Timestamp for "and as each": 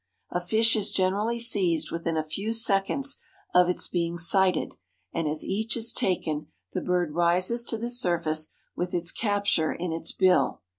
5.13-5.77